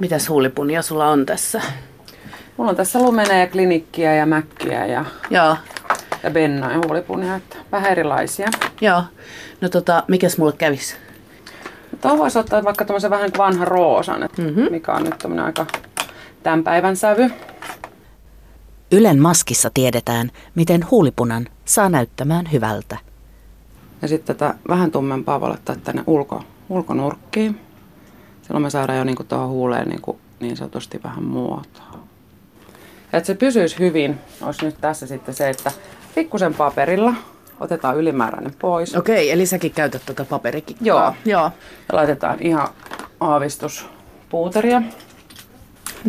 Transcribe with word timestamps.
Mitäs 0.00 0.28
huulipunia 0.28 0.82
sulla 0.82 1.08
on 1.08 1.26
tässä? 1.26 1.62
Mulla 2.56 2.70
on 2.70 2.76
tässä 2.76 3.02
lumenea, 3.02 3.46
klinikkiä 3.46 4.14
ja 4.14 4.26
mäkkiä 4.26 4.86
ja, 4.86 5.04
Joo, 5.30 5.56
ja 6.22 6.30
benna 6.30 6.72
ja 6.72 6.78
huulipunia, 6.86 7.36
että 7.36 7.56
vähän 7.72 7.90
erilaisia. 7.92 8.48
joo. 8.80 9.02
No 9.60 9.68
tota, 9.68 10.02
mikäs 10.08 10.38
mulle 10.38 10.52
kävis? 10.52 10.96
Tuohon 12.00 12.18
voisi 12.18 12.38
ottaa 12.38 12.64
vaikka 12.64 12.84
tämmöisen 12.84 13.10
vähän 13.10 13.30
vanhan 13.38 13.68
roosan, 13.68 14.28
mm-hmm. 14.38 14.66
mikä 14.70 14.92
on 14.92 15.04
nyt 15.04 15.18
tämmöinen 15.18 15.44
aika 15.44 15.66
tämän 16.42 16.64
päivän 16.64 16.96
sävy. 16.96 17.30
Ylen 18.92 19.18
maskissa 19.18 19.70
tiedetään, 19.74 20.30
miten 20.54 20.90
huulipunan 20.90 21.46
saa 21.64 21.88
näyttämään 21.88 22.52
hyvältä. 22.52 22.98
Ja 24.02 24.08
sitten 24.08 24.36
tätä 24.36 24.54
vähän 24.68 24.90
tummempaa 24.90 25.40
voi 25.40 25.48
laittaa 25.48 25.76
tänne 25.76 26.02
ulko, 26.06 26.42
ulkonurkkiin. 26.68 27.60
Silloin 28.50 28.62
me 28.62 28.70
saadaan 28.70 28.98
jo 28.98 29.04
niinku 29.04 29.24
tuohon 29.24 29.48
huuleen 29.48 29.88
niinku 29.88 30.20
niin 30.40 30.56
sanotusti 30.56 31.00
vähän 31.04 31.24
muotoa. 31.24 31.98
Ja 33.12 33.18
että 33.18 33.26
se 33.26 33.34
pysyisi 33.34 33.78
hyvin, 33.78 34.18
olisi 34.42 34.64
nyt 34.64 34.76
tässä 34.80 35.06
sitten 35.06 35.34
se, 35.34 35.50
että 35.50 35.72
pikkusen 36.14 36.54
paperilla 36.54 37.14
otetaan 37.60 37.96
ylimääräinen 37.96 38.54
pois. 38.58 38.96
Okei, 38.96 39.30
eli 39.30 39.46
säkin 39.46 39.70
käytät 39.70 40.02
tätä 40.06 40.24
paperikikkaa. 40.24 40.86
Joo. 40.86 41.14
Joo. 41.24 41.42
Ja 41.88 41.96
laitetaan 41.96 42.36
ihan 42.40 42.68
aavistus 43.20 43.86
puuteria. 44.28 44.82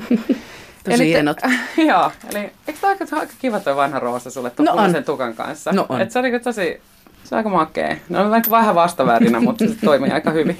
Tosi 0.90 1.06
hienot. 1.06 1.38
joo, 1.90 2.12
eli 2.30 2.40
eikö 2.68 2.80
tämä 2.82 2.92
aika, 2.92 3.06
aika 3.12 3.34
kiva 3.40 3.60
tuo 3.60 3.76
vanha 3.76 4.00
roosa 4.00 4.32
sulle 4.32 4.50
tuon 4.50 4.66
No 4.66 4.88
no 4.88 5.02
tukan 5.02 5.34
kanssa? 5.34 5.72
No 5.72 5.86
on. 5.90 6.02
Et 6.02 6.12
se 6.12 6.20
on 6.20 6.24
niinku 6.24 6.44
tosi, 6.44 6.82
se 7.24 7.36
on 7.36 7.38
aika 7.38 7.50
makea. 7.50 7.96
No 8.10 8.22
on 8.22 8.42
vähän 8.50 8.76
vastavärinä, 8.76 9.40
mutta 9.48 9.68
se 9.68 9.76
toimii 9.86 10.12
aika 10.12 10.32
hyvin. 10.32 10.58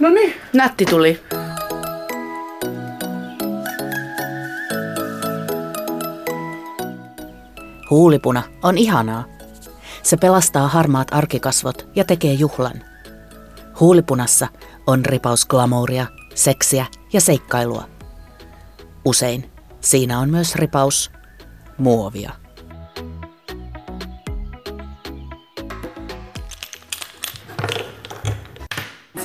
No 0.00 0.10
niin. 0.10 0.34
Nätti 0.52 0.84
tuli. 0.84 1.20
Huulipuna 7.90 8.42
on 8.62 8.78
ihanaa. 8.78 9.24
Se 10.02 10.16
pelastaa 10.16 10.68
harmaat 10.68 11.08
arkikasvot 11.14 11.88
ja 11.94 12.04
tekee 12.04 12.32
juhlan. 12.32 12.84
Huulipunassa 13.80 14.48
on 14.86 15.04
ripaus 15.06 15.46
glamouria, 15.46 16.06
seksiä 16.34 16.86
ja 17.12 17.20
seikkailua. 17.20 17.88
Usein 19.04 19.50
siinä 19.80 20.18
on 20.18 20.30
myös 20.30 20.54
ripaus 20.54 21.10
muovia. 21.78 22.32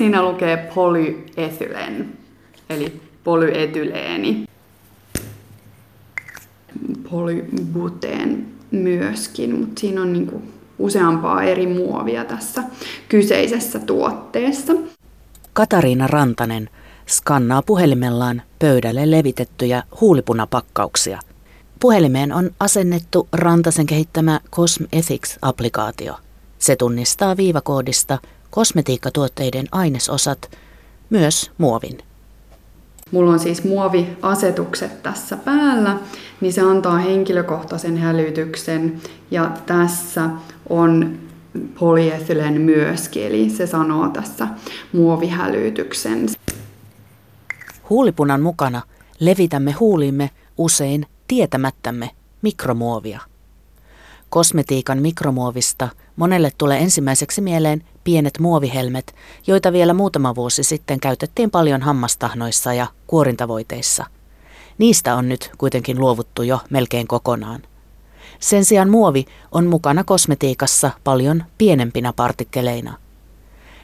Siinä 0.04 0.22
lukee 0.22 0.58
polyetylen, 0.76 2.18
eli 2.70 3.02
polyetyleeni. 3.24 4.46
Polybuteen 7.12 8.48
myöskin, 8.72 9.60
mutta 9.60 9.80
siinä 9.80 10.02
on 10.02 10.14
niinku 10.14 10.42
useampaa 10.80 11.44
eri 11.44 11.68
muovia 11.68 12.26
tässä 12.26 12.64
kyseisessä 13.10 13.80
tuotteessa. 13.80 14.74
Katariina 15.54 16.08
Rantanen 16.08 16.70
skannaa 17.08 17.62
puhelimellaan 17.62 18.42
pöydälle 18.60 19.12
levitettyjä 19.12 19.84
huulipunapakkauksia. 20.02 21.20
Puhelimeen 21.80 22.34
on 22.34 22.50
asennettu 22.60 23.28
Rantasen 23.34 23.86
kehittämä 23.86 24.40
Cosm 24.52 24.84
Ethics-applikaatio. 24.84 26.14
Se 26.60 26.76
tunnistaa 26.76 27.38
viivakoodista 27.38 28.18
kosmetiikkatuotteiden 28.54 29.66
ainesosat, 29.72 30.52
myös 31.10 31.52
muovin. 31.58 31.98
Mulla 33.12 33.32
on 33.32 33.40
siis 33.40 33.64
muoviasetukset 33.64 35.04
tässä 35.04 35.38
päällä, 35.38 35.98
niin 36.42 36.54
se 36.54 36.62
antaa 36.62 36.98
henkilökohtaisen 36.98 37.98
hälytyksen 37.98 39.02
ja 39.32 39.52
tässä 39.66 40.30
on 40.70 41.18
polyetylen 41.80 42.62
myöskin, 42.62 43.26
eli 43.26 43.50
se 43.50 43.68
sanoo 43.68 44.10
tässä 44.10 44.48
muovihälytyksen. 44.92 46.30
Huulipunan 47.90 48.42
mukana 48.42 48.82
levitämme 49.20 49.72
huuliimme 49.72 50.30
usein 50.58 51.06
tietämättämme 51.28 52.10
mikromuovia. 52.42 53.20
Kosmetiikan 54.30 55.02
mikromuovista 55.02 55.90
monelle 56.16 56.52
tulee 56.58 56.80
ensimmäiseksi 56.80 57.42
mieleen 57.42 57.84
pienet 58.04 58.40
muovihelmet, 58.40 59.16
joita 59.48 59.74
vielä 59.74 59.94
muutama 59.94 60.36
vuosi 60.36 60.64
sitten 60.64 61.00
käytettiin 61.00 61.52
paljon 61.52 61.82
hammastahnoissa 61.82 62.74
ja 62.74 62.88
kuorintavoiteissa. 63.08 64.06
Niistä 64.78 65.16
on 65.16 65.30
nyt 65.30 65.52
kuitenkin 65.58 66.00
luovuttu 66.00 66.44
jo 66.44 66.60
melkein 66.70 67.08
kokonaan. 67.08 67.62
Sen 68.40 68.66
sijaan 68.66 68.90
muovi 68.90 69.26
on 69.52 69.68
mukana 69.68 70.04
kosmetiikassa 70.04 70.92
paljon 71.04 71.44
pienempinä 71.58 72.14
partikkeleina. 72.14 72.98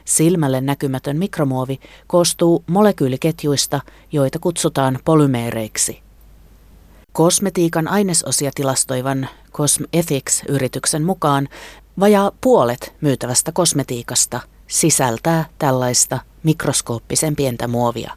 Silmälle 0.04 0.60
näkymätön 0.60 1.16
mikromuovi 1.16 1.80
koostuu 2.06 2.64
molekyyliketjuista, 2.66 3.80
joita 4.12 4.38
kutsutaan 4.38 4.98
polymeereiksi. 5.04 6.02
Kosmetiikan 7.12 7.88
ainesosia 7.88 8.50
tilastoivan 8.54 9.28
Cosm 9.52 9.84
Ethics-yrityksen 9.92 11.02
mukaan 11.02 11.48
vajaa 12.00 12.32
puolet 12.40 12.94
myytävästä 13.00 13.52
kosmetiikasta 13.52 14.40
sisältää 14.66 15.44
tällaista 15.58 16.18
mikroskooppisen 16.42 17.36
pientä 17.36 17.68
muovia. 17.68 18.12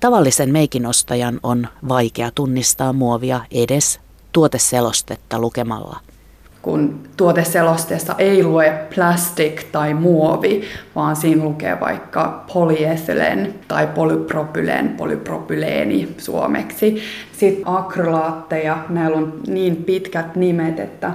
Tavallisen 0.00 0.50
meikin 0.52 0.86
ostajan 0.86 1.40
on 1.42 1.68
vaikea 1.88 2.30
tunnistaa 2.34 2.92
muovia 2.92 3.40
edes 3.50 4.00
tuoteselostetta 4.32 5.38
lukemalla. 5.38 6.00
kun 6.62 7.00
tuoteselosteessa 7.16 8.14
ei 8.18 8.44
lue 8.44 8.72
plastic 8.94 9.62
tai 9.72 9.94
muovi, 9.94 10.62
vaan 10.94 11.16
siinä 11.16 11.44
lukee 11.44 11.80
vaikka 11.80 12.44
polyethylen 12.54 13.54
tai 13.68 13.86
polypropylen, 13.86 14.88
polypropyleeni 14.88 16.14
suomeksi. 16.18 17.02
Sitten 17.32 17.68
akrylaatteja, 17.68 18.78
näillä 18.88 19.16
on 19.16 19.40
niin 19.46 19.76
pitkät 19.76 20.36
nimet, 20.36 20.80
että 20.80 21.12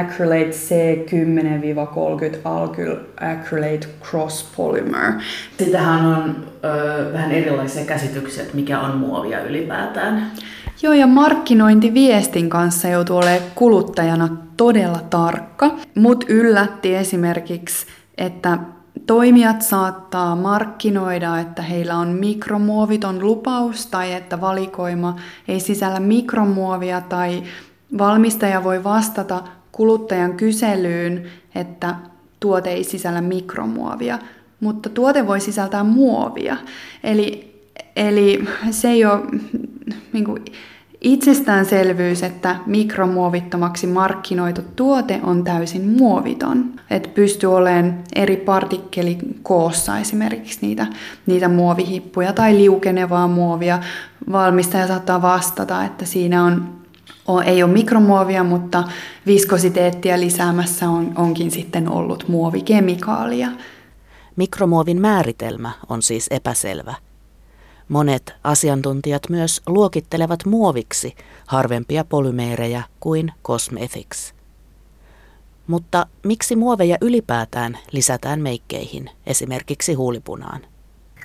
acrylate 0.00 0.50
C10-30 0.50 2.38
alkyl 2.44 2.96
acrylate 3.20 3.86
cross 4.10 4.52
polymer. 4.56 5.12
Sitähän 5.58 6.06
on 6.06 6.46
ö, 6.64 7.12
vähän 7.12 7.32
erilaisia 7.32 7.84
käsityksiä, 7.84 8.42
että 8.42 8.56
mikä 8.56 8.80
on 8.80 8.96
muovia 8.96 9.40
ylipäätään. 9.40 10.32
Joo, 10.82 10.92
ja 10.92 11.06
markkinointiviestin 11.06 12.50
kanssa 12.50 12.88
joutuu 12.88 13.16
olemaan 13.16 13.50
kuluttajana 13.54 14.28
todella 14.56 15.00
tarkka. 15.10 15.70
Mut 15.94 16.24
yllätti 16.28 16.94
esimerkiksi, 16.94 17.86
että 18.18 18.58
toimijat 19.06 19.62
saattaa 19.62 20.36
markkinoida, 20.36 21.38
että 21.38 21.62
heillä 21.62 21.96
on 21.96 22.08
mikromuoviton 22.08 23.24
lupaus 23.24 23.86
tai 23.86 24.12
että 24.12 24.40
valikoima 24.40 25.16
ei 25.48 25.60
sisällä 25.60 26.00
mikromuovia 26.00 27.00
tai 27.00 27.42
valmistaja 27.98 28.64
voi 28.64 28.84
vastata 28.84 29.42
kuluttajan 29.72 30.34
kyselyyn, 30.34 31.26
että 31.54 31.94
tuote 32.40 32.70
ei 32.70 32.84
sisällä 32.84 33.20
mikromuovia, 33.20 34.18
mutta 34.60 34.88
tuote 34.88 35.26
voi 35.26 35.40
sisältää 35.40 35.84
muovia. 35.84 36.56
Eli, 37.04 37.54
eli 37.96 38.44
se 38.70 38.88
ei 38.88 39.04
ole 39.04 39.20
niin 40.12 40.24
kuin, 40.24 40.44
itsestäänselvyys, 41.04 42.22
että 42.22 42.56
mikromuovittomaksi 42.66 43.86
markkinoitu 43.86 44.62
tuote 44.76 45.20
on 45.22 45.44
täysin 45.44 45.88
muoviton. 45.88 46.64
Että 46.90 47.08
pystyy 47.08 47.54
olemaan 47.54 47.98
eri 48.14 48.36
partikkelikoossa 48.36 49.98
esimerkiksi 49.98 50.58
niitä, 50.62 50.86
niitä 51.26 51.48
muovihippuja 51.48 52.32
tai 52.32 52.54
liukenevaa 52.54 53.28
muovia. 53.28 53.78
Valmistaja 54.32 54.86
saattaa 54.86 55.22
vastata, 55.22 55.84
että 55.84 56.04
siinä 56.04 56.44
on 56.44 56.83
ei 57.44 57.62
ole 57.62 57.72
mikromuovia, 57.72 58.44
mutta 58.44 58.84
viskositeettia 59.26 60.20
lisäämässä 60.20 60.88
on, 60.88 61.12
onkin 61.16 61.50
sitten 61.50 61.88
ollut 61.88 62.28
muovikemikaalia. 62.28 63.48
Mikromuovin 64.36 65.00
määritelmä 65.00 65.70
on 65.88 66.02
siis 66.02 66.26
epäselvä. 66.30 66.94
Monet 67.88 68.32
asiantuntijat 68.44 69.22
myös 69.28 69.62
luokittelevat 69.66 70.44
muoviksi 70.46 71.14
harvempia 71.46 72.04
polymeerejä 72.04 72.82
kuin 73.00 73.32
Cosmetics. 73.44 74.34
Mutta 75.66 76.06
miksi 76.24 76.56
muoveja 76.56 76.98
ylipäätään 77.00 77.78
lisätään 77.92 78.40
meikkeihin, 78.40 79.10
esimerkiksi 79.26 79.94
huulipunaan? 79.94 80.73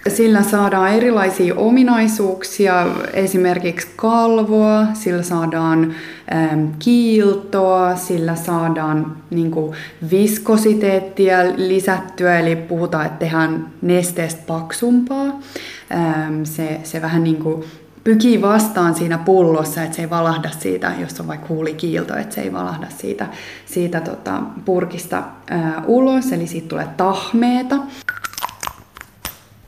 Sillä 0.07 0.43
saadaan 0.43 0.93
erilaisia 0.93 1.55
ominaisuuksia, 1.55 2.87
esimerkiksi 3.13 3.87
kalvoa, 3.95 4.87
sillä 4.93 5.23
saadaan 5.23 5.95
ähm, 6.33 6.65
kiiltoa, 6.79 7.95
sillä 7.95 8.35
saadaan 8.35 9.17
niin 9.29 9.51
kuin, 9.51 9.75
viskositeettia 10.11 11.37
lisättyä, 11.55 12.39
eli 12.39 12.55
puhutaan, 12.55 13.05
että 13.05 13.19
tehdään 13.19 13.67
nesteestä 13.81 14.41
paksumpaa. 14.47 15.25
äm, 15.25 16.43
se, 16.43 16.79
se 16.83 17.01
vähän 17.01 17.23
niin 17.23 17.37
kuin 17.37 17.63
pykii 18.03 18.41
vastaan 18.41 18.95
siinä 18.95 19.17
pullossa, 19.17 19.83
että 19.83 19.95
se 19.95 20.01
ei 20.01 20.09
valahda 20.09 20.49
siitä, 20.59 20.93
jos 20.99 21.19
on 21.19 21.27
vaikka 21.27 21.47
huulikiilto, 21.49 22.17
että 22.17 22.35
se 22.35 22.41
ei 22.41 22.53
valahda 22.53 22.87
siitä, 22.97 23.27
siitä 23.65 24.01
tota, 24.01 24.41
purkista 24.65 25.23
ää, 25.49 25.83
ulos, 25.87 26.31
eli 26.31 26.47
siitä 26.47 26.67
tulee 26.67 26.87
tahmeeta. 26.97 27.75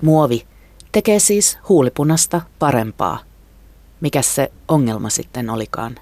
Muovi 0.01 0.45
tekee 0.91 1.19
siis 1.19 1.57
huulipunasta 1.69 2.41
parempaa. 2.59 3.19
Mikä 4.01 4.21
se 4.21 4.51
ongelma 4.67 5.09
sitten 5.09 5.49
olikaan? 5.49 5.95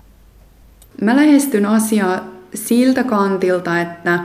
Mä 1.01 1.15
lähestyn 1.15 1.65
asiaa 1.65 2.23
siltä 2.53 3.03
kantilta, 3.03 3.81
että 3.81 4.19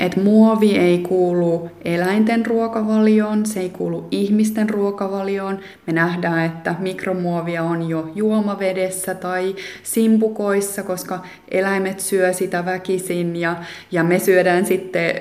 että 0.00 0.20
muovi 0.20 0.76
ei 0.76 0.98
kuulu 0.98 1.70
eläinten 1.84 2.46
ruokavalioon, 2.46 3.46
se 3.46 3.60
ei 3.60 3.70
kuulu 3.70 4.08
ihmisten 4.10 4.70
ruokavalioon. 4.70 5.58
Me 5.86 5.92
nähdään, 5.92 6.46
että 6.46 6.74
mikromuovia 6.78 7.62
on 7.62 7.88
jo 7.88 8.12
juomavedessä 8.14 9.14
tai 9.14 9.56
simpukoissa, 9.82 10.82
koska 10.82 11.22
eläimet 11.50 12.00
syö 12.00 12.32
sitä 12.32 12.64
väkisin 12.64 13.36
ja, 13.36 13.56
ja 13.92 14.04
me 14.04 14.18
syödään 14.18 14.66
sitten 14.66 15.14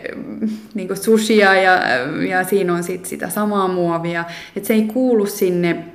niin 0.73 0.97
sushia 0.97 1.55
ja, 1.55 1.79
ja 2.29 2.43
siinä 2.43 2.73
on 2.73 2.83
sitten 2.83 3.09
sitä 3.09 3.29
samaa 3.29 3.67
muovia. 3.67 4.25
Et 4.55 4.65
se 4.65 4.73
ei 4.73 4.81
kuulu 4.83 5.25
sinne 5.25 5.85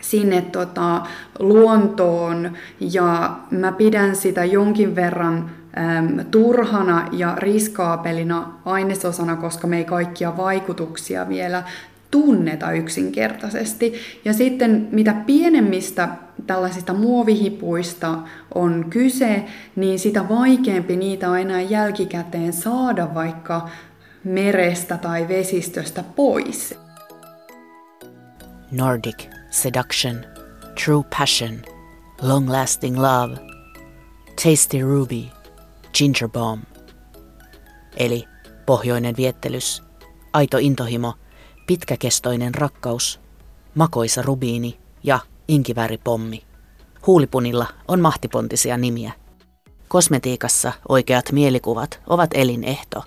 sinne 0.00 0.42
tota, 0.42 1.02
luontoon 1.38 2.52
ja 2.80 3.36
mä 3.50 3.72
pidän 3.72 4.16
sitä 4.16 4.44
jonkin 4.44 4.96
verran 4.96 5.50
turhana 6.30 7.08
ja 7.12 7.34
riskaapelina 7.38 8.52
ainesosana, 8.64 9.36
koska 9.36 9.66
me 9.66 9.78
ei 9.78 9.84
kaikkia 9.84 10.36
vaikutuksia 10.36 11.28
vielä 11.28 11.62
tunneta 12.10 12.72
yksinkertaisesti. 12.72 13.94
Ja 14.24 14.32
sitten 14.32 14.88
mitä 14.92 15.14
pienemmistä 15.26 16.08
tällaisista 16.46 16.92
muovihipuista 16.92 18.18
on 18.54 18.86
kyse, 18.90 19.44
niin 19.76 19.98
sitä 19.98 20.28
vaikeampi 20.28 20.96
niitä 20.96 21.38
enää 21.38 21.60
jälkikäteen 21.60 22.52
saada 22.52 23.14
vaikka 23.14 23.68
merestä 24.24 24.98
tai 24.98 25.28
vesistöstä 25.28 26.04
pois. 26.16 26.78
Nordic 28.70 29.26
seduction, 29.50 30.16
true 30.84 31.04
passion, 31.18 31.62
long 32.22 32.50
lasting 32.50 32.98
love, 32.98 33.36
tasty 34.42 34.80
ruby– 34.80 35.24
Ginger 35.94 36.28
Bomb. 36.28 36.64
Eli 37.96 38.24
pohjoinen 38.66 39.16
viettelys, 39.16 39.82
aito 40.32 40.58
intohimo, 40.58 41.14
pitkäkestoinen 41.66 42.54
rakkaus, 42.54 43.20
makoisa 43.74 44.22
rubiini 44.22 44.78
ja 45.02 45.18
inkivääripommi. 45.48 46.42
Huulipunilla 47.06 47.66
on 47.88 48.00
mahtipontisia 48.00 48.76
nimiä. 48.76 49.12
Kosmetiikassa 49.88 50.72
oikeat 50.88 51.32
mielikuvat 51.32 52.00
ovat 52.06 52.30
elinehto. 52.34 53.04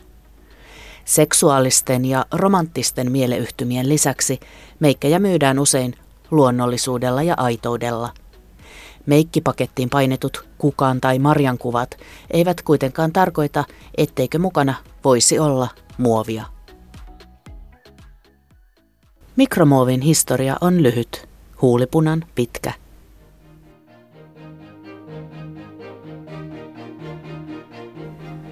Seksuaalisten 1.06 2.06
ja 2.06 2.26
romanttisten 2.32 3.12
mieleyhtymien 3.12 3.90
lisäksi 3.90 4.40
meikkejä 4.80 5.20
myydään 5.20 5.60
usein 5.60 5.96
luonnollisuudella 6.32 7.24
ja 7.24 7.34
aitoudella– 7.38 8.10
Meikkipakettiin 9.06 9.90
painetut 9.90 10.46
kukaan 10.58 11.02
tai 11.02 11.20
marjan 11.20 11.58
kuvat 11.58 11.98
eivät 12.32 12.62
kuitenkaan 12.62 13.14
tarkoita, 13.14 13.64
etteikö 13.98 14.40
mukana 14.40 14.74
voisi 15.04 15.40
olla 15.40 15.68
muovia. 15.98 16.46
Mikromuovin 19.36 20.02
historia 20.02 20.58
on 20.62 20.84
lyhyt, 20.84 21.30
huulipunan 21.62 22.26
pitkä. 22.36 22.74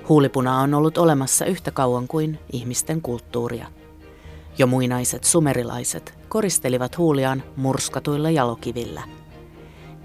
Huulipuna 0.09 0.59
on 0.59 0.73
ollut 0.73 0.97
olemassa 0.97 1.45
yhtä 1.45 1.71
kauan 1.71 2.07
kuin 2.07 2.39
ihmisten 2.51 3.01
kulttuuria. 3.01 3.67
Jo 4.57 4.67
muinaiset 4.67 5.23
sumerilaiset 5.23 6.13
koristelivat 6.29 6.97
huuliaan 6.97 7.43
murskatuilla 7.55 8.29
jalokivillä– 8.29 9.01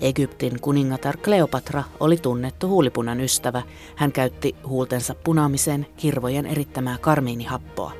Egyptin 0.00 0.60
kuningatar 0.60 1.16
Kleopatra 1.16 1.84
oli 2.00 2.16
tunnettu 2.16 2.68
huulipunan 2.68 3.20
ystävä. 3.20 3.62
Hän 3.96 4.12
käytti 4.12 4.56
huultensa 4.66 5.14
punaamiseen 5.14 5.86
kirvojen 5.96 6.46
erittämää 6.46 6.98
karmiinihappoa. 7.00 7.92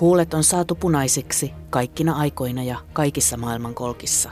Huulet 0.00 0.34
on 0.34 0.44
saatu 0.44 0.74
punaisiksi 0.74 1.52
kaikkina 1.70 2.12
aikoina 2.12 2.62
ja 2.62 2.78
kaikissa 2.92 3.36
maailmankolkissa. 3.36 4.30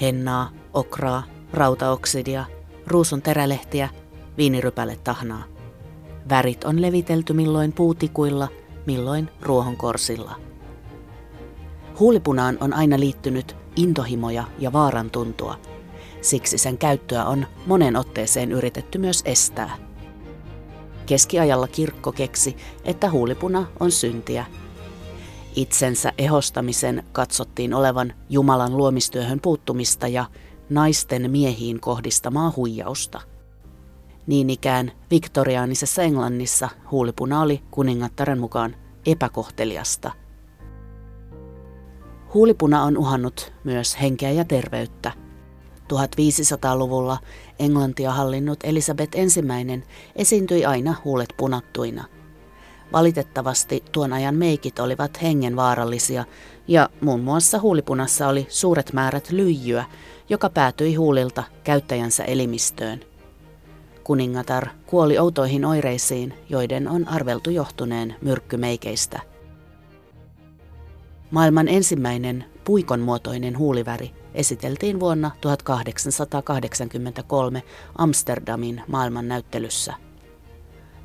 Hennaa, 0.00 0.50
okraa, 0.74 1.22
rautaoksidia, 1.52 2.44
ruusun 2.86 3.22
terälehtiä, 3.22 3.88
viinirypäle-tahnaa. 4.38 5.44
Värit 6.28 6.64
on 6.64 6.82
levitelty 6.82 7.32
milloin 7.32 7.72
puutikuilla, 7.72 8.48
milloin 8.86 9.28
ruohonkorsilla. 9.42 10.36
Huulipunaan 11.98 12.58
on 12.60 12.72
aina 12.72 13.00
liittynyt 13.00 13.56
intohimoja 13.76 14.44
ja 14.58 14.72
vaaran 14.72 15.10
tuntua. 15.10 15.58
Siksi 16.20 16.58
sen 16.58 16.78
käyttöä 16.78 17.24
on 17.24 17.46
monen 17.66 17.96
otteeseen 17.96 18.52
yritetty 18.52 18.98
myös 18.98 19.22
estää. 19.24 19.76
Keskiajalla 21.06 21.68
kirkko 21.68 22.12
keksi, 22.12 22.56
että 22.84 23.10
huulipuna 23.10 23.66
on 23.80 23.92
syntiä. 23.92 24.46
Itsensä 25.56 26.12
ehostamisen 26.18 27.04
katsottiin 27.12 27.74
olevan 27.74 28.14
Jumalan 28.28 28.76
luomistyöhön 28.76 29.40
puuttumista 29.40 30.08
ja 30.08 30.24
naisten 30.70 31.30
miehiin 31.30 31.80
kohdistamaa 31.80 32.52
huijausta. 32.56 33.20
Niin 34.26 34.50
ikään 34.50 34.92
viktoriaanisessa 35.10 36.02
Englannissa 36.02 36.68
huulipuna 36.90 37.40
oli 37.40 37.62
kuningattaren 37.70 38.38
mukaan 38.38 38.76
epäkohteliasta– 39.06 40.10
Huulipuna 42.36 42.82
on 42.82 42.98
uhannut 42.98 43.52
myös 43.64 44.00
henkeä 44.00 44.30
ja 44.30 44.44
terveyttä. 44.44 45.12
1500-luvulla 45.92 47.18
Englantia 47.58 48.12
hallinnut 48.12 48.58
Elisabeth 48.64 49.18
I 49.18 49.22
esiintyi 50.16 50.64
aina 50.64 50.94
huulet 51.04 51.34
punattuina. 51.36 52.04
Valitettavasti 52.92 53.84
tuon 53.92 54.12
ajan 54.12 54.34
meikit 54.34 54.78
olivat 54.78 55.22
hengenvaarallisia 55.22 56.24
ja 56.68 56.88
muun 57.00 57.20
muassa 57.20 57.58
huulipunassa 57.58 58.28
oli 58.28 58.46
suuret 58.48 58.92
määrät 58.92 59.30
lyijyä, 59.30 59.84
joka 60.28 60.50
päätyi 60.50 60.94
huulilta 60.94 61.42
käyttäjänsä 61.64 62.24
elimistöön. 62.24 63.00
Kuningatar 64.04 64.68
kuoli 64.86 65.18
outoihin 65.18 65.64
oireisiin, 65.64 66.34
joiden 66.48 66.88
on 66.88 67.08
arveltu 67.08 67.50
johtuneen 67.50 68.16
myrkkymeikeistä– 68.22 69.20
Maailman 71.30 71.68
ensimmäinen 71.68 72.44
puikon 72.64 73.00
muotoinen 73.00 73.58
huuliväri 73.58 74.10
esiteltiin 74.34 75.00
vuonna 75.00 75.30
1883 75.40 77.62
Amsterdamin 77.98 78.82
maailmannäyttelyssä. 78.88 79.94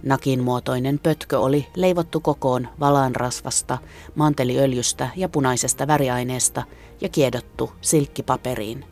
Nakin 0.04 0.44
muotoinen 0.44 1.00
pötkö 1.00 1.40
oli 1.40 1.68
leivottu 1.76 2.20
kokoon 2.20 2.68
valaanrasvasta, 2.80 3.78
manteliöljystä 4.16 5.10
ja 5.16 5.30
punaisesta 5.30 5.88
väriaineesta 5.88 6.64
ja 7.02 7.10
kiedottu 7.10 7.72
silkkipaperiin. 7.82 8.86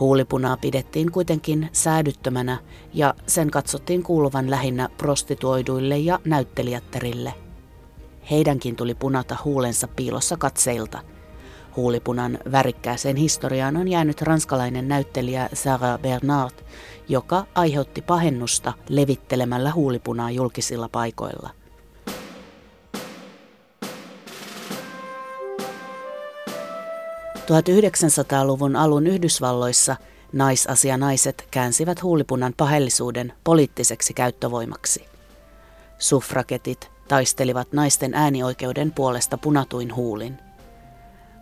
Huulipunaa 0.00 0.56
pidettiin 0.56 1.12
kuitenkin 1.12 1.68
säädyttömänä 1.72 2.58
ja 2.94 3.14
sen 3.26 3.50
katsottiin 3.50 4.02
kuuluvan 4.02 4.50
lähinnä 4.50 4.88
prostituoiduille 4.96 5.98
ja 5.98 6.20
näyttelijättärille– 6.24 7.34
Heidänkin 8.30 8.76
tuli 8.76 8.94
punata 8.94 9.36
huulensa 9.44 9.88
piilossa 9.88 10.36
katseilta. 10.36 10.98
Huulipunan 11.76 12.38
värikkääseen 12.52 13.16
historiaan 13.16 13.76
on 13.76 13.88
jäänyt 13.88 14.22
ranskalainen 14.22 14.88
näyttelijä 14.88 15.48
Sarah 15.52 16.00
Bernard, 16.00 16.54
joka 17.08 17.46
aiheutti 17.54 18.02
pahennusta 18.02 18.72
levittelemällä 18.88 19.72
huulipunaa 19.72 20.30
julkisilla 20.30 20.88
paikoilla. 20.88 21.50
luvun 28.44 28.76
alun 28.76 29.06
Yhdysvalloissa 29.06 29.96
naisasianaiset 30.32 31.48
käänsivät 31.50 32.02
huulipunan 32.02 32.54
pahellisuuden 32.56 33.32
poliittiseksi 33.44 34.14
käyttövoimaksi. 34.14 35.04
Suffraketit 35.98 36.95
taistelivat 37.08 37.72
naisten 37.72 38.14
äänioikeuden 38.14 38.92
puolesta 38.92 39.38
punatuin 39.38 39.94
huulin. 39.96 40.38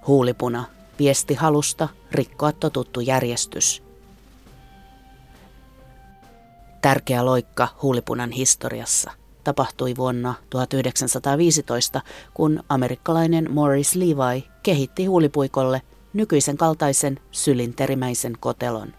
Huulipuna, 0.06 0.64
viesti 0.98 1.34
halusta 1.34 1.88
rikkoa 2.12 2.52
totuttu 2.52 3.00
järjestys. 3.00 3.82
Tärkeä 6.82 7.24
loikka 7.24 7.68
huulipunan 7.82 8.30
historiassa– 8.30 9.10
tapahtui 9.44 9.96
vuonna 9.96 10.34
1915, 10.50 12.00
kun 12.34 12.62
amerikkalainen 12.68 13.52
Morris 13.52 13.94
Levi 13.94 14.44
kehitti 14.62 15.06
huulipuikolle 15.06 15.82
nykyisen 16.12 16.56
kaltaisen 16.56 17.20
sylinterimäisen 17.30 18.36
kotelon. 18.40 18.94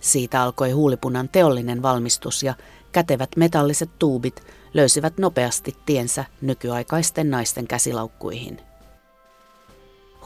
Siitä 0.00 0.42
alkoi 0.42 0.70
huulipunan 0.70 1.28
teollinen 1.28 1.82
valmistus 1.82 2.42
ja 2.42 2.54
kätevät 2.96 3.30
metalliset 3.36 3.90
tuubit 3.98 4.42
löysivät 4.74 5.18
nopeasti 5.18 5.76
tiensä 5.86 6.24
nykyaikaisten 6.40 7.30
naisten 7.30 7.66
käsilaukkuihin. 7.66 8.60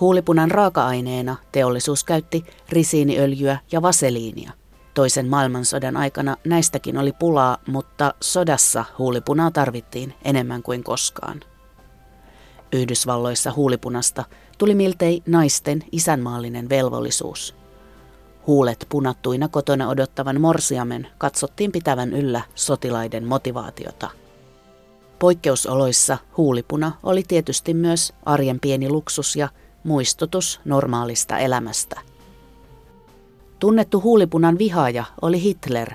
Huulipunan 0.01 0.51
raaka-aineena 0.51 1.37
teollisuus 1.53 2.05
käytti 2.05 2.45
risiiniöljyä 2.69 3.59
ja 3.73 3.83
vaseliinia. 3.83 4.53
Toisen 4.95 5.29
maailmansodan 5.29 5.97
aikana 5.97 6.37
näistäkin 6.45 6.99
oli 6.99 7.13
pulaa, 7.13 7.59
mutta 7.67 8.15
sodassa 8.21 8.85
huulipunaa 8.99 9.51
tarvittiin 9.51 10.15
enemmän 10.25 10.63
kuin 10.63 10.85
koskaan. 10.85 11.41
Yhdysvalloissa 12.73 13.53
huulipunasta 13.53 14.25
tuli 14.59 14.75
miltei 14.75 15.23
naisten 15.27 15.85
isänmaallinen 15.93 16.69
velvollisuus. 16.69 17.60
Huulet 18.47 18.87
punattuina 18.89 19.49
kotona 19.49 19.89
odottavan 19.89 20.41
morsiamen 20.41 21.07
katsottiin 21.19 21.73
pitävän 21.73 22.13
yllä 22.13 22.41
sotilaiden 22.55 23.25
motivaatiota. 23.25 24.11
Poikkeusoloissa 25.19 26.19
huulipuna 26.37 26.93
oli 27.03 27.23
tietysti 27.29 27.75
myös 27.75 28.13
arjen 28.27 28.61
pieni 28.61 28.89
luksus 28.89 29.37
ja 29.37 29.49
muistutus 29.85 30.61
normaalista 30.65 31.39
elämästä. 31.39 32.01
Tunnettu 33.59 34.01
huulipunan 34.01 34.59
vihaaja 34.59 35.05
oli 35.23 35.43
Hitler, 35.43 35.91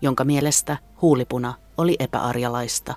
jonka 0.00 0.24
mielestä 0.24 0.76
huulipuna 1.02 1.54
oli 1.76 1.96
epäarjalaista. 1.98 2.94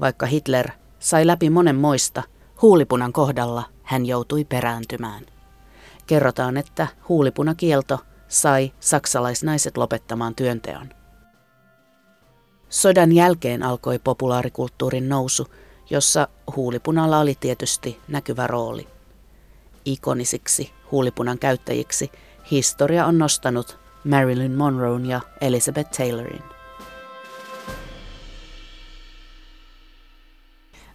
Vaikka 0.00 0.26
Hitler 0.26 0.70
sai 0.98 1.26
läpi 1.26 1.50
monen 1.50 1.76
moista, 1.76 2.22
huulipunan 2.62 3.12
kohdalla 3.12 3.62
hän 3.82 4.06
joutui 4.06 4.44
perääntymään. 4.44 5.33
Kerrotaan, 6.06 6.56
että 6.56 6.86
huulipunakielto 7.08 7.98
sai 8.28 8.72
saksalaisnaiset 8.80 9.76
lopettamaan 9.76 10.34
työnteon. 10.34 10.88
Sodan 12.68 13.12
jälkeen 13.12 13.62
alkoi 13.62 13.98
populaarikulttuurin 13.98 15.08
nousu, 15.08 15.46
jossa 15.90 16.28
huulipunalla 16.56 17.18
oli 17.18 17.34
tietysti 17.40 18.00
näkyvä 18.08 18.46
rooli. 18.46 18.88
Ikonisiksi 19.84 20.72
huulipunan 20.90 21.38
käyttäjiksi 21.38 22.10
historia 22.50 23.06
on 23.06 23.18
nostanut 23.18 23.78
Marilyn 24.04 24.52
Monroe 24.52 25.00
ja 25.00 25.20
Elizabeth 25.40 25.90
Taylorin. 25.90 26.42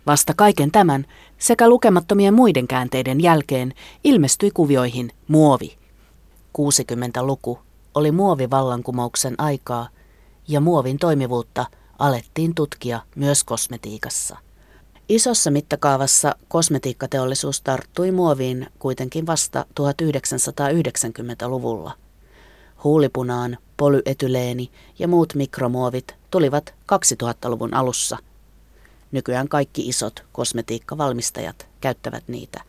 Vasta 0.09 0.33
kaiken 0.33 0.71
tämän 0.71 1.05
sekä 1.37 1.69
lukemattomien 1.69 2.33
muiden 2.33 2.67
käänteiden 2.67 3.21
jälkeen 3.21 3.73
ilmestyi 4.03 4.51
kuvioihin 4.51 5.11
muovi. 5.27 5.77
60-luku 6.57 7.59
oli 7.95 8.11
muovivallankumouksen 8.11 9.35
aikaa 9.37 9.89
ja 10.47 10.59
muovin 10.59 10.97
toimivuutta 10.97 11.65
alettiin 11.99 12.55
tutkia 12.55 12.99
myös 13.15 13.43
kosmetiikassa. 13.43 14.37
Isossa 15.09 15.51
mittakaavassa 15.51 16.35
kosmetiikkateollisuus 16.47 17.61
tarttui 17.61 18.11
muoviin 18.11 18.67
kuitenkin 18.79 19.27
vasta 19.27 19.65
1990-luvulla. 19.79 21.91
Huulipunaan, 22.83 23.57
polyetyleeni 23.77 24.71
ja 24.99 25.07
muut 25.07 25.35
mikromuovit 25.35 26.15
tulivat 26.31 26.73
2000-luvun 26.93 27.73
alussa– 27.73 28.17
Nykyään 29.11 29.47
kaikki 29.49 29.87
isot 29.87 30.25
kosmetiikkavalmistajat 30.31 31.67
käyttävät 31.81 32.23
niitä. 32.27 32.61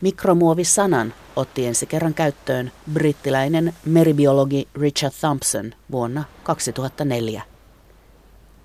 Mikromuovisanan 0.00 1.14
otti 1.36 1.66
ensi 1.66 1.86
kerran 1.86 2.14
käyttöön 2.14 2.72
brittiläinen 2.92 3.74
meribiologi 3.84 4.68
Richard 4.74 5.14
Thompson 5.20 5.72
vuonna 5.90 6.24
2004. 6.42 7.42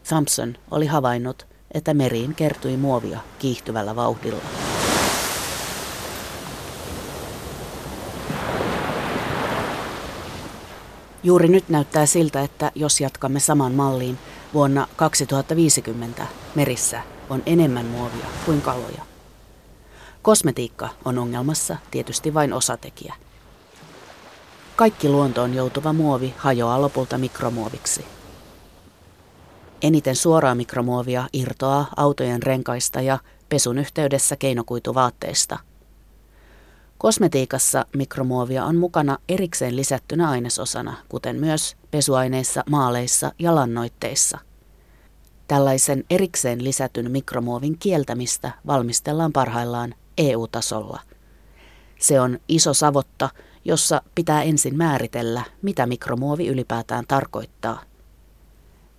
Thompson 0.08 0.58
oli 0.72 0.86
havainnut, 0.86 1.48
että 1.72 1.93
meriin 1.93 2.36
kertyi 2.36 2.77
muovia 2.77 3.20
kiihtyvällä 3.39 3.96
vauhdilla. 3.96 4.61
Juuri 11.24 11.48
nyt 11.48 11.70
näyttää 11.70 12.06
siltä, 12.06 12.42
että 12.42 12.72
jos 12.75 13.01
jatkamme 13.01 13.40
saman 13.40 13.72
malliin, 13.72 14.18
vuonna 14.54 14.88
2050 14.96 16.28
merissä 16.56 17.01
on 17.30 17.44
enemmän 17.46 17.86
muovia 17.86 18.25
kuin 18.46 18.62
kaloja. 18.62 19.01
Kosmetiikka 20.22 20.90
on 21.06 21.18
ongelmassa 21.18 21.78
tietysti 21.92 22.34
vain 22.34 22.54
osatekijä. 22.54 23.13
Kaikki 24.75 25.10
luontoon 25.10 25.54
joutuva 25.54 25.94
muovi 25.94 26.34
hajoaa 26.38 26.82
lopulta 26.82 27.18
mikromuoviksi. 27.18 28.06
Eniten 29.82 30.16
suoraa 30.16 30.56
mikromuovia 30.56 31.28
irtoaa 31.34 31.88
autojen 31.98 32.44
renkaista 32.44 33.01
ja 33.01 33.20
pesun 33.50 33.78
yhteydessä 33.78 34.36
keinokuituvaatteista– 34.36 35.60
Kosmetiikassa 37.01 37.86
mikromuovia 37.96 38.65
on 38.65 38.75
mukana 38.75 39.17
erikseen 39.29 39.75
lisättynä 39.75 40.29
ainesosana, 40.29 40.98
kuten 41.10 41.36
myös 41.36 41.75
pesuaineissa, 41.91 42.63
maaleissa 42.70 43.31
ja 43.39 43.55
lannoitteissa. 43.55 44.38
Tällaisen 45.48 46.03
erikseen 46.10 46.63
lisätyn 46.63 47.12
mikromuovin 47.12 47.77
kieltämistä 47.79 48.51
valmistellaan 48.67 49.31
parhaillaan 49.31 49.96
EU-tasolla. 50.17 51.00
Se 52.00 52.20
on 52.20 52.39
iso 52.48 52.74
savotta, 52.74 53.29
jossa 53.65 54.01
pitää 54.15 54.43
ensin 54.43 54.77
määritellä, 54.77 55.41
mitä 55.62 55.86
mikromuovi 55.86 56.48
ylipäätään 56.48 57.05
tarkoittaa. 57.08 57.84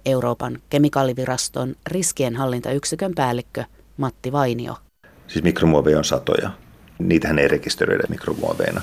Euroopan 0.05 0.59
kemikaaliviraston 0.71 1.75
riskienhallintayksikön 1.87 3.13
päällikkö 3.15 3.65
Matti 3.97 4.33
Vainio. 4.33 4.77
Siis 5.27 5.45
mikromuoveja 5.45 5.99
on 5.99 6.05
satoja 6.05 6.51
niitähän 7.09 7.39
ei 7.39 7.49
rekisteröidä 7.49 8.05
mikromuoveina. 8.09 8.83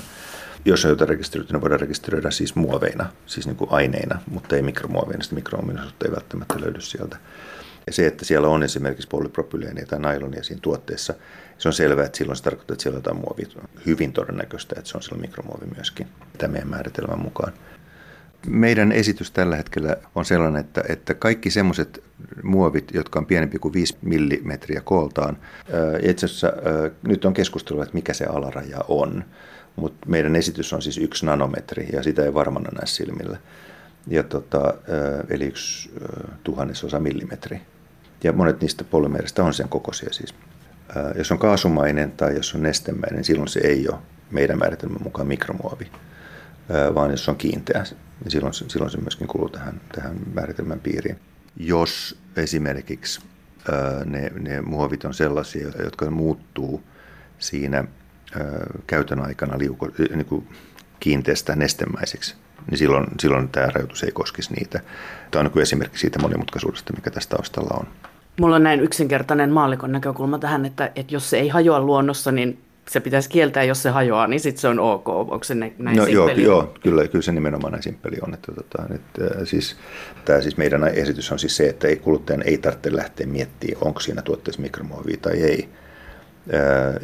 Jos 0.64 0.84
on 0.84 0.90
jotain 0.90 1.08
rekisteröity, 1.08 1.52
ne 1.52 1.60
voidaan 1.60 1.80
rekisteröidä 1.80 2.30
siis 2.30 2.54
muoveina, 2.54 3.06
siis 3.26 3.46
niin 3.46 3.56
kuin 3.56 3.72
aineina, 3.72 4.20
mutta 4.30 4.56
ei 4.56 4.62
mikromuoveina. 4.62 5.22
Sitä 5.22 5.34
mikroominaisuutta 5.34 6.06
ei 6.06 6.12
välttämättä 6.12 6.60
löydy 6.60 6.80
sieltä. 6.80 7.16
Ja 7.86 7.92
se, 7.92 8.06
että 8.06 8.24
siellä 8.24 8.48
on 8.48 8.62
esimerkiksi 8.62 9.08
polypropyleenia 9.08 9.86
tai 9.86 9.98
nailonia 9.98 10.42
siinä 10.42 10.60
tuotteessa, 10.62 11.14
se 11.58 11.68
on 11.68 11.72
selvää, 11.72 12.04
että 12.04 12.18
silloin 12.18 12.36
se 12.36 12.42
tarkoittaa, 12.42 12.74
että 12.74 12.82
siellä 12.82 12.96
on 12.96 13.00
jotain 13.00 13.16
muovia. 13.16 13.68
Hyvin 13.86 14.12
todennäköistä, 14.12 14.74
että 14.78 14.90
se 14.90 14.96
on 14.96 15.02
silloin 15.02 15.20
mikromuovi 15.20 15.66
myöskin, 15.74 16.08
tämän 16.38 16.52
meidän 16.52 16.68
määritelmän 16.68 17.18
mukaan. 17.18 17.52
Meidän 18.46 18.92
esitys 18.92 19.30
tällä 19.30 19.56
hetkellä 19.56 19.96
on 20.14 20.24
sellainen, 20.24 20.60
että, 20.60 20.84
että 20.88 21.14
kaikki 21.14 21.50
semmoiset 21.50 22.02
muovit, 22.42 22.90
jotka 22.94 23.18
on 23.18 23.26
pienempi 23.26 23.58
kuin 23.58 23.74
5 23.74 23.96
millimetriä 24.02 24.80
kooltaan, 24.80 25.38
itse 26.02 26.26
asiassa 26.26 26.52
nyt 27.02 27.24
on 27.24 27.34
keskustelua, 27.34 27.82
että 27.82 27.94
mikä 27.94 28.12
se 28.12 28.24
alaraja 28.24 28.78
on, 28.88 29.24
mutta 29.76 30.06
meidän 30.10 30.36
esitys 30.36 30.72
on 30.72 30.82
siis 30.82 30.98
yksi 30.98 31.26
nanometri 31.26 31.88
ja 31.92 32.02
sitä 32.02 32.24
ei 32.24 32.34
varmana 32.34 32.70
näe 32.72 32.86
silmillä. 32.86 33.38
Ja 34.06 34.22
tota, 34.22 34.74
eli 35.28 35.44
yksi 35.44 35.90
tuhannesosa 36.44 37.00
millimetri. 37.00 37.60
Ja 38.24 38.32
monet 38.32 38.60
niistä 38.60 38.84
polymeeristä 38.84 39.44
on 39.44 39.54
sen 39.54 39.68
kokoisia 39.68 40.12
siis. 40.12 40.34
Jos 41.14 41.32
on 41.32 41.38
kaasumainen 41.38 42.12
tai 42.12 42.36
jos 42.36 42.54
on 42.54 42.62
nestemäinen, 42.62 43.24
silloin 43.24 43.48
se 43.48 43.60
ei 43.60 43.88
ole 43.88 43.98
meidän 44.30 44.58
määritelmän 44.58 45.02
mukaan 45.02 45.28
mikromuovi, 45.28 45.90
vaan 46.94 47.10
jos 47.10 47.28
on 47.28 47.36
kiinteä, 47.36 47.84
niin 48.24 48.30
silloin, 48.30 48.54
silloin 48.54 48.90
se 48.90 48.98
myöskin 49.00 49.26
kuuluu 49.26 49.48
tähän, 49.48 49.80
tähän 49.94 50.16
määritelmän 50.34 50.80
piiriin. 50.80 51.18
Jos 51.56 52.18
esimerkiksi 52.36 53.20
ne, 54.04 54.30
ne 54.40 54.60
muovit 54.60 55.04
on 55.04 55.14
sellaisia, 55.14 55.68
jotka 55.84 56.10
muuttuu 56.10 56.82
siinä 57.38 57.84
käytön 58.86 59.20
aikana 59.20 59.58
liuko, 59.58 59.88
niin 60.14 60.26
kuin 60.26 60.48
kiinteästä 61.00 61.56
nestemäiseksi, 61.56 62.34
niin 62.70 62.78
silloin, 62.78 63.06
silloin 63.20 63.48
tämä 63.48 63.66
rajoitus 63.66 64.02
ei 64.02 64.12
koskisi 64.12 64.54
niitä. 64.54 64.80
Tämä 65.30 65.40
on 65.40 65.50
niin 65.54 65.62
esimerkki 65.62 65.98
siitä 65.98 66.18
monimutkaisuudesta, 66.18 66.92
mikä 66.92 67.10
tässä 67.10 67.30
taustalla 67.30 67.76
on. 67.80 67.86
Mulla 68.40 68.56
on 68.56 68.62
näin 68.62 68.80
yksinkertainen 68.80 69.50
maallikon 69.50 69.92
näkökulma 69.92 70.38
tähän, 70.38 70.66
että, 70.66 70.92
että 70.96 71.14
jos 71.14 71.30
se 71.30 71.38
ei 71.38 71.48
hajoa 71.48 71.80
luonnossa, 71.80 72.32
niin 72.32 72.58
se 72.90 73.00
pitäisi 73.00 73.28
kieltää, 73.28 73.64
jos 73.64 73.82
se 73.82 73.90
hajoaa, 73.90 74.26
niin 74.26 74.40
sitten 74.40 74.60
se 74.60 74.68
on 74.68 74.78
ok. 74.78 75.08
Onko 75.08 75.44
se 75.44 75.54
näin 75.54 75.74
no, 75.78 76.06
joo, 76.06 76.28
joo, 76.28 76.74
kyllä, 76.82 77.08
kyllä 77.08 77.22
se 77.22 77.32
nimenomaan 77.32 77.72
näin 77.72 77.82
simppeli 77.82 78.16
on. 78.22 78.34
Että, 78.34 78.52
tota, 78.52 78.82
että, 78.94 79.24
äh, 79.24 79.42
siis, 79.44 79.76
tämä 80.24 80.40
siis 80.40 80.56
meidän 80.56 80.84
esitys 80.84 81.32
on 81.32 81.38
siis 81.38 81.56
se, 81.56 81.68
että 81.68 81.88
ei, 81.88 81.96
kuluttajan 81.96 82.42
ei 82.42 82.58
tarvitse 82.58 82.96
lähteä 82.96 83.26
miettimään, 83.26 83.86
onko 83.86 84.00
siinä 84.00 84.22
tuotteessa 84.22 84.62
mikromuovia 84.62 85.16
tai 85.22 85.42
ei. 85.42 85.68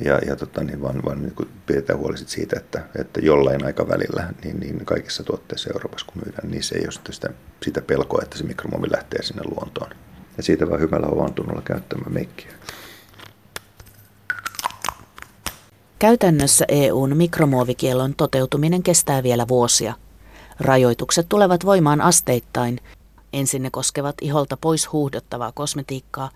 ja, 0.04 0.18
ja 0.26 0.36
tota, 0.36 0.64
niin 0.64 0.82
vaan, 0.82 1.02
vaan 1.04 1.22
niin 1.22 1.34
kuin 1.34 1.48
pidetään 1.66 1.98
huoli 1.98 2.16
siitä, 2.16 2.56
että, 2.56 2.82
että 3.00 3.20
jollain 3.20 3.64
aikavälillä 3.64 4.34
niin, 4.44 4.60
niin 4.60 4.84
kaikissa 4.84 5.22
tuotteissa 5.22 5.70
Euroopassa 5.74 6.06
kun 6.12 6.22
myydään, 6.24 6.50
niin 6.50 6.62
se 6.62 6.78
ei 6.78 6.84
ole 6.84 6.92
sitä, 7.12 7.28
sitä 7.62 7.82
pelkoa, 7.82 8.20
että 8.22 8.38
se 8.38 8.44
mikromuovi 8.44 8.92
lähtee 8.92 9.22
sinne 9.22 9.42
luontoon. 9.44 9.90
Ja 10.36 10.42
siitä 10.42 10.70
vaan 10.70 10.80
hyvällä 10.80 11.06
ovan 11.06 11.34
tunnolla 11.34 11.62
käyttämään 11.62 12.12
meikkiä. 12.12 12.52
Käytännössä 15.98 16.64
EUn 16.68 17.16
mikromuovikielon 17.16 18.14
toteutuminen 18.14 18.82
kestää 18.82 19.22
vielä 19.22 19.48
vuosia. 19.48 19.94
Rajoitukset 20.60 21.26
tulevat 21.28 21.64
voimaan 21.64 22.00
asteittain. 22.00 22.80
Ensin 23.32 23.62
ne 23.62 23.70
koskevat 23.70 24.14
iholta 24.22 24.56
pois 24.56 24.92
huuhdottavaa 24.92 25.52
kosmetiikkaa 25.52 26.30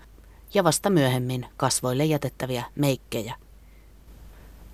ja 0.53 0.63
vasta 0.63 0.89
myöhemmin 0.89 1.45
kasvoille 1.57 2.05
jätettäviä 2.05 2.63
meikkejä. 2.75 3.35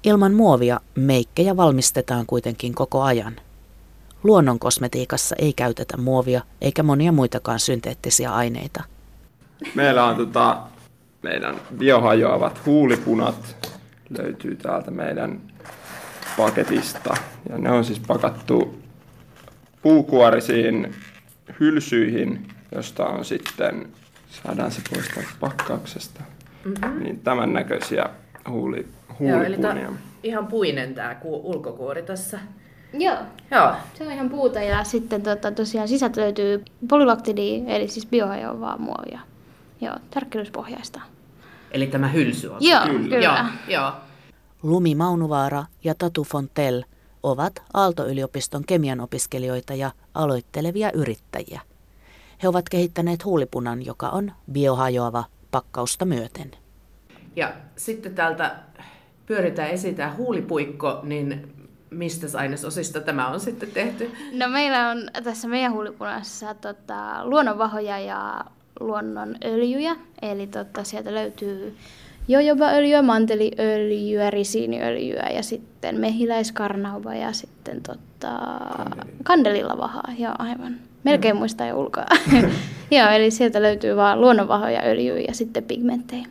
Ilman 0.03 0.34
muovia 0.34 0.79
meikkejä 0.96 1.58
valmistetaan 1.58 2.25
kuitenkin 2.25 2.75
koko 2.75 3.01
ajan. 3.01 3.36
Luonnon 4.24 4.60
kosmetiikassa 4.60 5.36
ei 5.39 5.53
käytetä 5.53 5.98
muovia 5.98 6.41
eikä 6.62 6.84
monia 6.84 7.12
muitakaan 7.12 7.60
synteettisiä 7.60 8.34
aineita. 8.34 8.84
Meillä 9.75 10.06
on 10.06 10.15
tota, 10.15 10.58
meidän 11.22 11.56
biohajoavat 11.77 12.65
huulipunat, 12.65 13.70
löytyy 14.17 14.55
täältä 14.55 14.91
meidän 14.91 15.41
paketista. 16.37 17.17
Ja 17.49 17.57
ne 17.57 17.71
on 17.71 17.85
siis 17.85 17.99
pakattu 17.99 18.81
puukuorisiin 19.81 20.95
hylsyihin, 21.59 22.47
josta 22.75 23.05
on 23.05 23.25
sitten, 23.25 23.87
saadaan 24.29 24.71
se 24.71 24.81
pois 24.93 25.09
pakkauksesta, 25.39 26.21
mm-hmm. 26.65 27.03
niin 27.03 27.19
tämän 27.19 27.53
näköisiä 27.53 28.09
huuli, 28.49 28.87
huulipunia. 29.19 29.81
Joo, 29.81 29.89
eli 29.89 29.97
ihan 30.23 30.47
puinen 30.47 30.93
tämä 30.93 31.15
ulkokuori 31.23 32.03
tässä. 32.03 32.39
Joo. 32.93 33.17
Joo. 33.51 33.75
Se 33.93 34.03
on 34.03 34.11
ihan 34.11 34.29
puuta 34.29 34.61
ja 34.61 34.83
sitten 34.83 35.21
tota, 35.21 35.51
tosiaan 35.51 35.87
sisältä 35.87 36.21
löytyy 36.21 36.63
polylaktidia, 36.89 37.67
eli 37.67 37.87
siis 37.87 38.05
biohajoavaa 38.05 38.77
muovia. 38.77 39.19
Joo, 39.81 39.95
tärkkelyspohjaista. 40.09 41.01
Eli 41.71 41.88
tämä 41.88 42.07
hylsy 42.07 42.47
on 42.47 42.57
Joo, 42.59 42.81
kyllä. 42.86 43.00
kyllä. 43.09 43.19
Joo, 43.19 43.81
joo. 43.81 43.91
Lumi 44.63 44.95
Maunuvaara 44.95 45.65
ja 45.83 45.95
Tatu 45.95 46.24
Fontel 46.24 46.83
ovat 47.24 47.63
Aalto-yliopiston 47.74 48.63
kemian 48.67 49.00
opiskelijoita 49.00 49.74
ja 49.74 49.91
aloittelevia 50.13 50.91
yrittäjiä. 50.91 51.62
He 52.43 52.47
ovat 52.47 52.69
kehittäneet 52.69 53.25
huulipunan, 53.25 53.86
joka 53.86 54.09
on 54.09 54.31
biohajoava 54.51 55.24
pakkausta 55.51 56.05
myöten. 56.05 56.51
Ja 57.36 57.53
sitten 57.75 58.15
täältä 58.15 58.55
pyöritään 59.25 59.69
esitään 59.69 60.17
huulipuikko, 60.17 61.00
niin 61.03 61.53
mistä 61.89 62.27
ainesosista 62.38 63.01
tämä 63.01 63.27
on 63.27 63.39
sitten 63.39 63.71
tehty? 63.71 64.12
No 64.31 64.50
meillä 64.50 64.89
on 64.89 65.24
tässä 65.24 65.47
meidän 65.47 65.74
huulipunassa 65.74 66.53
tota, 66.53 67.25
luonnonvahoja 67.25 68.00
ja 68.00 68.45
luonnonöljyjä. 68.79 69.96
Eli 70.22 70.48
tota, 70.48 70.84
sieltä 70.84 71.13
löytyy 71.15 71.75
jojobaöljyä, 72.27 73.01
manteliöljyä, 73.01 74.29
risiiniöljyä 74.29 75.29
ja 75.36 75.43
sitten 75.43 76.00
mehiläiskarnauva 76.00 77.15
ja 77.15 77.34
sitten 77.34 77.81
tota, 77.81 78.39
kandelillavahaa. 79.24 80.13
Joo, 80.17 80.34
aivan. 80.39 80.75
Melkein 81.03 81.36
mm. 81.36 81.39
muistaa 81.39 81.67
jo 81.67 81.79
ulkoa. 81.79 82.05
Joo, 82.91 83.10
eli 83.10 83.31
sieltä 83.31 83.62
löytyy 83.62 83.96
vaan 83.96 84.22
luonnonvahoja, 84.22 84.81
öljyä 84.81 85.19
ja 85.27 85.34
sitten 85.34 85.63
pigmenttejä. 85.63 86.27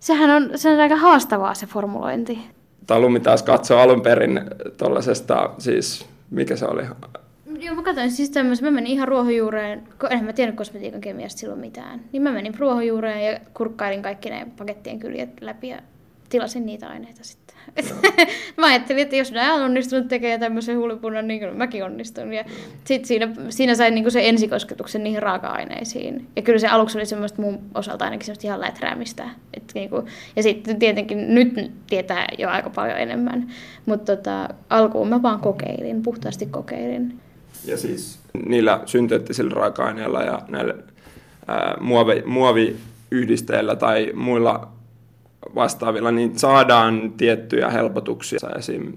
Sehän 0.00 0.30
on, 0.30 0.50
se 0.54 0.70
on 0.70 0.80
aika 0.80 0.96
haastavaa 0.96 1.54
se 1.54 1.66
formulointi. 1.66 2.38
Talumi 2.86 3.20
taas 3.20 3.42
katsoo 3.42 3.78
alun 3.78 4.02
perin 4.02 4.40
tuollaisesta, 4.76 5.50
siis 5.58 6.06
mikä 6.30 6.56
se 6.56 6.66
oli, 6.66 6.82
Joo, 7.60 7.74
mä 7.74 7.82
katsoin 7.82 8.10
siis 8.10 8.30
tämmöisen, 8.30 8.64
mä 8.64 8.70
menin 8.70 8.92
ihan 8.92 9.08
ruohonjuureen, 9.08 9.82
en 10.10 10.24
mä 10.24 10.32
tiennyt 10.32 10.56
kosmetiikan 10.56 11.00
kemiasta 11.00 11.38
silloin 11.38 11.60
mitään. 11.60 12.00
Niin 12.12 12.22
mä 12.22 12.32
menin 12.32 12.58
ruohonjuureen 12.58 13.26
ja 13.26 13.40
kurkkailin 13.54 14.02
kaikki 14.02 14.30
ne 14.30 14.46
pakettien 14.58 14.98
kyljet 14.98 15.40
läpi 15.40 15.68
ja 15.68 15.82
tilasin 16.28 16.66
niitä 16.66 16.88
aineita 16.88 17.24
sitten. 17.24 17.56
mä 18.56 18.66
ajattelin, 18.66 19.02
että 19.02 19.16
jos 19.16 19.32
nämä 19.32 19.54
on 19.54 19.62
onnistunut 19.62 20.08
tekemään 20.08 20.40
tämmöisen 20.40 20.78
huulipunnan, 20.78 21.28
niin 21.28 21.40
kyllä 21.40 21.54
mäkin 21.54 21.84
onnistun. 21.84 22.32
Ja 22.32 22.44
sitten 22.84 23.08
siinä, 23.08 23.28
siinä 23.48 23.74
sain 23.74 23.94
niinku 23.94 24.10
se 24.10 24.28
ensikosketuksen 24.28 25.04
niihin 25.04 25.22
raaka-aineisiin. 25.22 26.26
Ja 26.36 26.42
kyllä 26.42 26.58
se 26.58 26.68
aluksi 26.68 26.98
oli 26.98 27.06
semmoista 27.06 27.42
mun 27.42 27.58
osalta 27.74 28.04
ainakin 28.04 28.26
semmoista 28.26 28.46
ihan 28.46 28.60
läträämistä. 28.60 29.30
Et 29.54 29.72
niinku, 29.74 30.04
ja 30.36 30.42
sitten 30.42 30.78
tietenkin 30.78 31.34
nyt 31.34 31.72
tietää 31.86 32.26
jo 32.38 32.48
aika 32.48 32.70
paljon 32.70 32.98
enemmän. 32.98 33.48
Mutta 33.86 34.16
tota, 34.16 34.48
alkuun 34.70 35.08
mä 35.08 35.22
vaan 35.22 35.40
kokeilin, 35.40 36.02
puhtaasti 36.02 36.46
kokeilin. 36.46 37.20
Ja 37.64 37.76
siis 37.76 38.20
niillä 38.46 38.80
synteettisillä 38.86 39.54
raaka-aineilla 39.54 40.22
ja 40.22 40.42
näillä 40.48 40.74
muovi, 41.80 42.22
muoviyhdisteillä 42.26 43.76
tai 43.76 44.12
muilla 44.14 44.72
vastaavilla, 45.54 46.10
niin 46.10 46.38
saadaan 46.38 47.12
tiettyjä 47.16 47.70
helpotuksia. 47.70 48.38
Esim. 48.58 48.92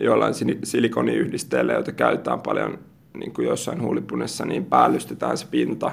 jollain 0.00 0.34
silikoniyhdisteillä, 0.64 1.72
joita 1.72 1.92
käytetään 1.92 2.40
paljon 2.40 2.78
niin 3.14 3.34
kuin 3.34 3.48
jossain 3.48 3.82
huulipunessa, 3.82 4.44
niin 4.44 4.64
päällystetään 4.64 5.38
se 5.38 5.46
pinta, 5.50 5.92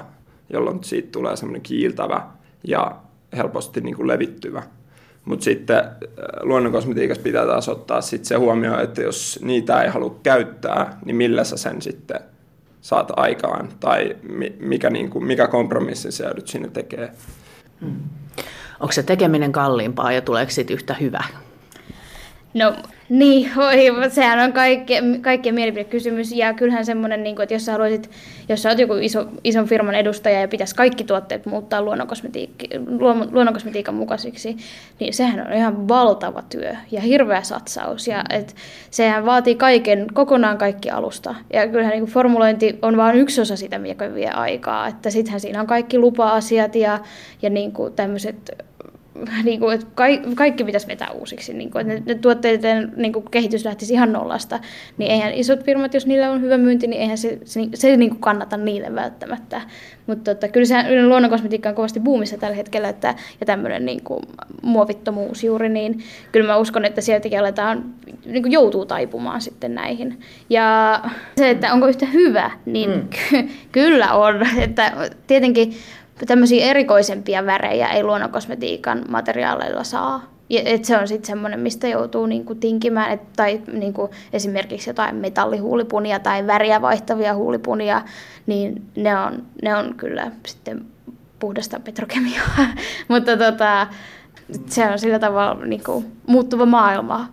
jolloin 0.52 0.84
siitä 0.84 1.08
tulee 1.12 1.36
semmoinen 1.36 1.62
kiiltävä 1.62 2.26
ja 2.64 2.96
helposti 3.36 3.80
niin 3.80 3.96
kuin 3.96 4.08
levittyvä. 4.08 4.62
Mutta 5.24 5.44
sitten 5.44 5.76
äh, 5.76 5.84
luonnonkosmetiikassa 6.40 7.22
pitää 7.22 7.46
taas 7.46 7.68
ottaa 7.68 8.00
sit 8.00 8.24
se 8.24 8.34
huomioon, 8.36 8.80
että 8.80 9.02
jos 9.02 9.38
niitä 9.42 9.82
ei 9.82 9.90
halua 9.90 10.18
käyttää, 10.22 10.98
niin 11.04 11.16
millä 11.16 11.44
sä 11.44 11.56
sen 11.56 11.82
sitten 11.82 12.20
saat 12.80 13.12
aikaan 13.16 13.68
tai 13.80 14.16
mikä, 14.60 14.90
niin 14.90 15.10
kuin, 15.10 15.24
mikä 15.24 15.48
kompromissi 15.48 16.12
se 16.12 16.24
joudut 16.24 16.48
sinne 16.48 16.68
tekee. 16.68 17.12
Hmm. 17.80 18.00
Onko 18.80 18.92
se 18.92 19.02
tekeminen 19.02 19.52
kalliimpaa 19.52 20.12
ja 20.12 20.20
tuleeko 20.20 20.50
siitä 20.50 20.72
yhtä 20.72 20.94
hyvä? 20.94 21.24
No 22.54 22.74
niin, 23.08 23.50
oi, 23.56 23.86
sehän 24.10 24.38
on 24.38 24.52
kaikkien, 24.52 25.22
kaikkien 25.22 25.54
mielipidekysymys. 25.54 26.32
Ja 26.32 26.54
kyllähän 26.54 26.84
semmoinen, 26.84 27.22
niin 27.22 27.36
kuin, 27.36 27.42
että 27.42 27.54
jos 27.54 27.64
sä 27.64 27.72
haluaisit, 27.72 28.10
jos 28.48 28.62
sä 28.62 28.68
oot 28.68 28.78
joku 28.78 28.94
iso, 28.94 29.28
ison 29.44 29.66
firman 29.66 29.94
edustaja 29.94 30.40
ja 30.40 30.48
pitäisi 30.48 30.74
kaikki 30.74 31.04
tuotteet 31.04 31.46
muuttaa 31.46 31.82
luonnonkosmetiikan 31.82 33.94
mukaisiksi, 33.94 34.56
niin 35.00 35.14
sehän 35.14 35.46
on 35.46 35.52
ihan 35.52 35.88
valtava 35.88 36.42
työ 36.42 36.76
ja 36.90 37.00
hirveä 37.00 37.42
satsaus. 37.42 38.08
Ja 38.08 38.24
et, 38.30 38.56
sehän 38.90 39.26
vaatii 39.26 39.54
kaiken, 39.54 40.06
kokonaan 40.14 40.58
kaikki 40.58 40.90
alusta. 40.90 41.34
Ja 41.52 41.68
kyllähän 41.68 41.92
niin 41.92 42.06
formulointi 42.06 42.78
on 42.82 42.96
vain 42.96 43.18
yksi 43.18 43.40
osa 43.40 43.56
sitä, 43.56 43.78
mikä 43.78 44.14
vie 44.14 44.30
aikaa. 44.30 44.88
Että 44.88 45.10
sittenhän 45.10 45.40
siinä 45.40 45.60
on 45.60 45.66
kaikki 45.66 45.98
lupa-asiat 45.98 46.74
ja, 46.74 46.98
ja 47.42 47.50
niin 47.50 47.72
kuin 47.72 47.92
tämmöiset 47.92 48.52
niin 49.44 49.60
kuin, 49.60 49.74
että 49.74 49.86
kaikki 50.34 50.64
pitäisi 50.64 50.86
vetää 50.86 51.10
uusiksi. 51.10 51.54
Niin 51.54 51.70
kuin, 51.70 51.80
että 51.80 51.94
ne, 51.94 52.14
ne 52.14 52.20
tuotteiden 52.20 52.92
niin 52.96 53.12
kuin, 53.12 53.24
kehitys 53.30 53.64
lähtisi 53.64 53.94
ihan 53.94 54.12
nollasta. 54.12 54.60
Niin 54.98 55.10
eihän 55.10 55.34
isot 55.34 55.64
firmat, 55.64 55.94
jos 55.94 56.06
niillä 56.06 56.30
on 56.30 56.40
hyvä 56.40 56.58
myynti, 56.58 56.86
niin 56.86 57.02
eihän 57.02 57.18
se, 57.18 57.38
se, 57.44 57.60
se 57.74 57.96
niin 57.96 58.10
kuin 58.10 58.20
kannata 58.20 58.56
niille 58.56 58.94
välttämättä. 58.94 59.60
Mutta 60.06 60.34
tota, 60.34 60.48
kyllä 60.48 60.66
se 60.66 61.06
luonnonkosmetiikka 61.06 61.68
on 61.68 61.74
kovasti 61.74 62.00
buumissa 62.00 62.38
tällä 62.38 62.56
hetkellä, 62.56 62.88
että, 62.88 63.14
ja 63.40 63.46
tämmöinen 63.46 63.86
niin 63.86 64.04
kuin, 64.04 64.20
muovittomuus 64.62 65.44
juuri, 65.44 65.68
niin 65.68 66.02
kyllä 66.32 66.46
mä 66.46 66.56
uskon, 66.56 66.84
että 66.84 67.00
sieltäkin 67.00 67.40
aletaan, 67.40 67.84
niin 68.26 68.42
kuin 68.42 68.52
joutuu 68.52 68.86
taipumaan 68.86 69.40
sitten 69.40 69.74
näihin. 69.74 70.20
Ja 70.50 71.00
se, 71.36 71.50
että 71.50 71.72
onko 71.72 71.86
yhtä 71.86 72.06
hyvä, 72.06 72.50
niin 72.66 72.90
mm. 72.90 73.48
kyllä 73.72 74.12
on. 74.12 74.46
Että 74.62 75.10
tietenkin 75.26 75.74
tämmöisiä 76.26 76.64
erikoisempia 76.64 77.46
värejä 77.46 77.88
ei 77.88 78.02
luonnonkosmetiikan 78.02 79.04
materiaaleilla 79.08 79.84
saa. 79.84 80.32
Et 80.50 80.84
se 80.84 80.98
on 80.98 81.08
sitten 81.08 81.26
semmoinen, 81.26 81.60
mistä 81.60 81.88
joutuu 81.88 82.26
niinku 82.26 82.54
tinkimään, 82.54 83.12
et, 83.12 83.32
tai 83.36 83.60
niinku 83.72 84.10
esimerkiksi 84.32 84.90
jotain 84.90 85.16
metallihuulipunia 85.16 86.18
tai 86.18 86.46
väriä 86.46 86.82
vaihtavia 86.82 87.34
huulipunia, 87.34 88.02
niin 88.46 88.82
ne 88.96 89.18
on, 89.18 89.42
ne 89.62 89.76
on 89.76 89.94
kyllä 89.96 90.30
sitten 90.46 90.84
puhdasta 91.38 91.80
petrokemiaa. 91.80 92.46
Mutta 93.08 93.36
tota, 93.36 93.86
se 94.66 94.88
on 94.88 94.98
sillä 94.98 95.18
tavalla 95.18 95.64
niinku 95.64 96.04
muuttuva 96.26 96.66
maailma. 96.66 97.32